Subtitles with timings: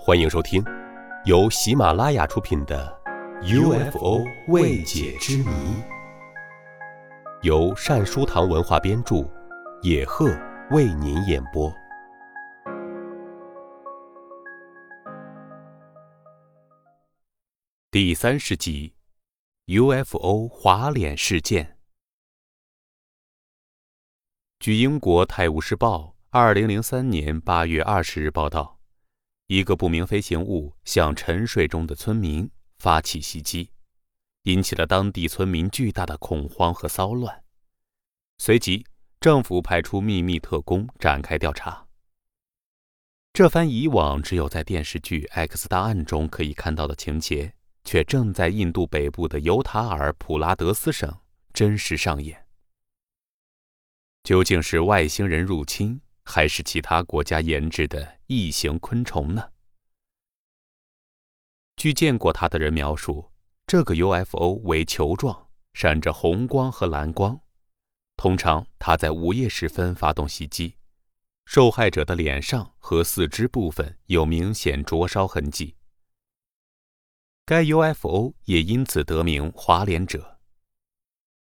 [0.00, 0.64] 欢迎收听，
[1.24, 2.96] 由喜马拉雅出品的
[3.90, 5.44] 《UFO 未解之谜》，
[7.42, 9.28] 由善书堂文化编著，
[9.82, 10.30] 野鹤
[10.70, 11.70] 为您演播。
[17.90, 18.94] 第三十集
[19.66, 21.76] ：UFO 滑脸事件。
[24.60, 25.98] 据英国《泰晤士报》
[26.30, 28.77] 二零零三年八月二十日报道。
[29.48, 33.70] 一个不明飞行物向沉睡中的村民发起袭击，
[34.42, 37.42] 引起了当地村民巨大的恐慌和骚乱。
[38.36, 38.84] 随即，
[39.18, 41.86] 政府派出秘密特工展开调查。
[43.32, 51.20] 这番以往只有在电视剧《X 档案》中可以看到的情节，却正在印度北部的尤塔尔普拉德斯省
[51.54, 52.46] 真实上演。
[54.24, 56.02] 究竟是外星人入侵？
[56.30, 59.50] 还是其他国家研制的异形昆虫呢？
[61.74, 63.32] 据见过它的人描述，
[63.66, 67.40] 这个 UFO 为球状，闪着红光和蓝光。
[68.18, 70.76] 通常，它在午夜时分发动袭击，
[71.46, 75.76] 受害者的脸上和四肢部分有明显灼烧痕迹。
[77.46, 80.40] 该 UFO 也因此得名“滑脸者”。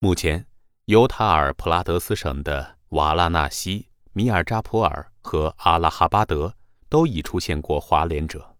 [0.00, 0.46] 目前，
[0.86, 3.89] 尤塔尔普拉德斯省的瓦拉纳西。
[4.12, 6.54] 米尔扎普尔和阿拉哈巴德
[6.88, 8.56] 都已出现过滑脸者。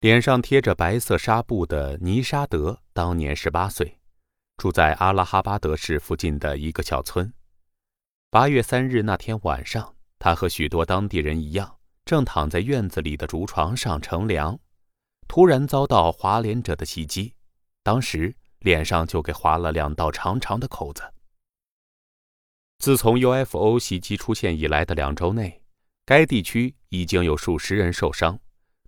[0.00, 3.98] 脸上贴着白色纱布的尼沙德当年十八岁，
[4.56, 7.32] 住在阿拉哈巴德市附近的一个小村。
[8.30, 14.56] 八月三日那天晚上，他和许多当地人一样，正躺在院子里的竹床上乘凉，
[15.26, 17.34] 突然遭到滑脸者的袭击，
[17.82, 21.02] 当时脸上就给划了两道长长的口子。
[22.78, 25.62] 自从 UFO 袭击出现以来的两周内，
[26.04, 28.38] 该地区已经有数十人受伤，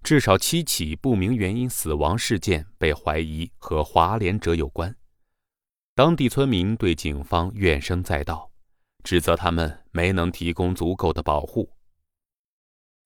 [0.02, 4.94] 至少七起不明原因死亡事件被怀疑和华联者有关。
[5.94, 8.52] 当地村民对警方怨声载道，
[9.02, 11.68] 指责他们没能提供足够的保护。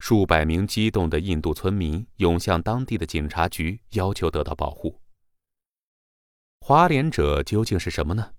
[0.01, 5.01] 数百名激动的印度村民涌向当地的警察局，要求得到保护。
[6.61, 8.33] 华联者究竟是什么呢？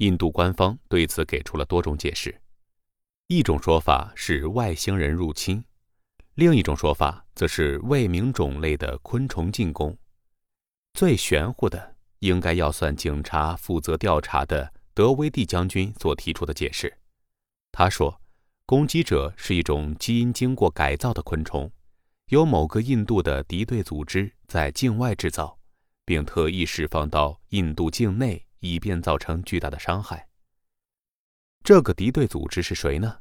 [0.00, 2.34] 印度官方对此给出了多种解释，
[3.26, 5.62] 一种说法是外星人入侵，
[6.36, 9.94] 另一种说法则是未明种类的昆虫进攻。
[10.94, 16.90] 最玄乎的，应该要算警察负责调查的德威蒂将军所提出的解释。
[17.70, 18.22] 他说，
[18.64, 21.70] 攻击者是一种基因经过改造的昆虫，
[22.30, 25.58] 由某个印度的敌对组织在境外制造，
[26.06, 28.46] 并特意释放到印度境内。
[28.60, 30.26] 以便造成巨大的伤害。
[31.62, 33.20] 这个敌对组织是谁呢？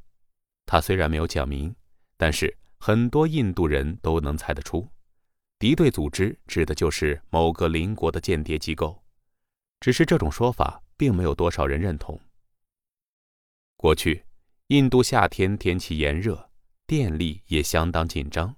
[0.66, 1.75] 他虽然没有讲明，
[2.16, 4.88] 但是很多印度人都能猜得出，
[5.57, 9.03] 敌对组织指的就是某个邻国的间谍机构。
[9.81, 12.19] 只是这种说法并没有多少人认同。
[13.75, 14.25] 过去，
[14.67, 16.50] 印度夏天天气炎热，
[16.85, 18.56] 电力也相当紧张，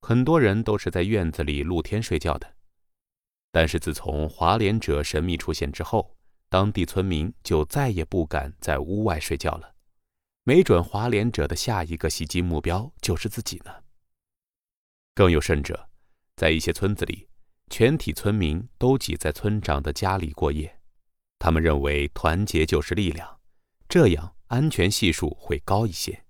[0.00, 2.54] 很多人都是在院子里露天睡觉的。
[3.54, 6.16] 但是自从华联者神秘出现之后，
[6.48, 9.76] 当地村民就再也不敢在屋外睡觉了。
[10.42, 13.72] 没准华联者的下一个袭击目标就是自己呢。
[15.14, 15.88] 更有甚者，
[16.34, 17.28] 在一些村子里，
[17.70, 20.80] 全体村民都挤在村长的家里过夜，
[21.38, 23.38] 他们认为团结就是力量，
[23.88, 26.24] 这样安全系数会高一些。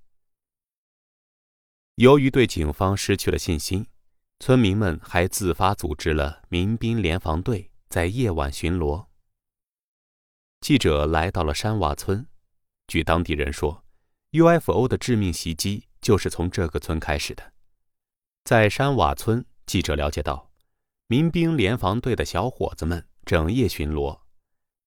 [1.95, 3.87] 由于对警方失去了信心。
[4.41, 9.06] 村民们还自发组织了民兵联防队，在夜晚巡逻。
[10.61, 12.27] 记者来到了山瓦村，
[12.87, 13.84] 据当地人说
[14.33, 17.53] ，UFO 的致命袭击就是从这个村开始的。
[18.44, 20.50] 在山瓦村，记者了解到，
[21.06, 24.19] 民兵联防队的小伙子们整夜巡逻，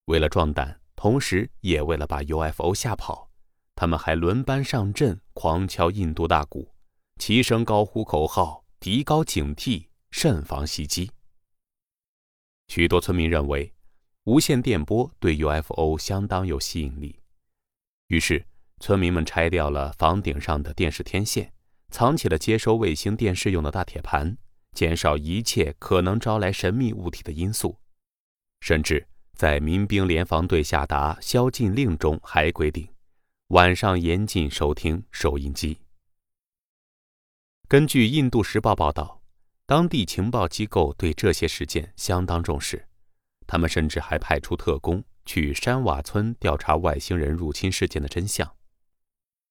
[0.06, 3.31] 为了壮胆，同时也为了把 UFO 吓跑，
[3.74, 6.75] 他们还轮班上阵，狂敲印度大鼓，
[7.18, 8.67] 齐声高呼口号。
[8.88, 11.12] 提高警惕，慎防袭击。
[12.69, 13.74] 许多村民认为，
[14.24, 17.19] 无线电波对 UFO 相当有吸引力，
[18.07, 18.45] 于是
[18.80, 21.51] 村民们拆掉了房顶上的电视天线，
[21.89, 24.38] 藏起了接收卫星电视用的大铁盘，
[24.72, 27.78] 减少一切可能招来神秘物体的因素。
[28.62, 32.88] 甚至在民兵联防队下达宵禁令中，还规定
[33.48, 35.78] 晚上严禁收听收音机。
[37.69, 39.22] 根据《印度时报》报道，
[39.66, 42.88] 当地情报机构对这些事件相当重视，
[43.46, 48.50] 他们甚至还派出特工去山瓦村调查外星人入侵事件的真相。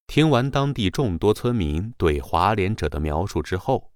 [0.07, 3.93] 听完当地众多村民对华联者的描述之后，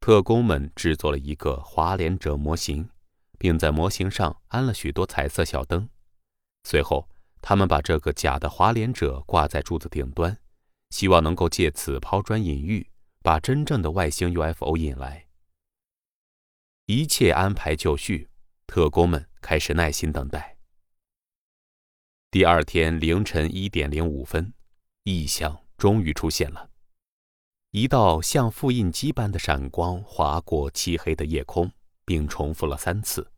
[0.00, 2.88] 特工们制作了一个华联者模型，
[3.38, 5.88] 并在模型上安了许多彩色小灯。
[6.64, 7.08] 随后，
[7.40, 10.36] 他们把这个假的华联者挂在柱子顶端，
[10.90, 12.89] 希望能够借此抛砖引玉，
[13.22, 15.26] 把真正的外星 UFO 引来。
[16.86, 18.28] 一切安排就绪，
[18.66, 20.56] 特工们开始耐心等待。
[22.30, 24.54] 第二天凌晨一点零五分，
[25.04, 26.70] 异象终于出现了。
[27.72, 31.70] 一道像复印机般的闪光划过漆黑的夜空，
[32.04, 33.30] 并重复了三次。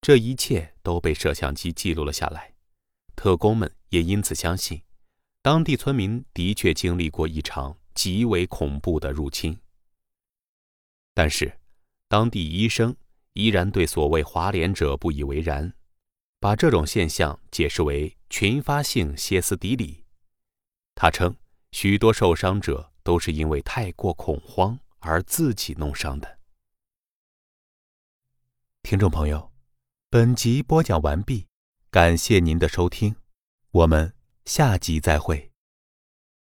[0.00, 2.54] 这一切都被摄像机记录了下来。
[3.14, 4.82] 特工们也因此相信，
[5.42, 9.58] 当地村民的确经历过一场极为恐怖的入侵。
[11.12, 11.58] 但是，
[12.06, 12.94] 当地医生
[13.32, 15.72] 依然对所谓华联者不以为然，
[16.38, 20.04] 把这种现象解释为群发性歇斯底里。
[20.94, 21.34] 他称，
[21.72, 26.38] 许多受伤者都是因为太过恐慌而自己弄伤的。
[28.82, 29.50] 听众朋友，
[30.10, 31.46] 本集播讲完毕，
[31.90, 33.16] 感谢您的收听，
[33.70, 34.14] 我们
[34.44, 35.55] 下集再会。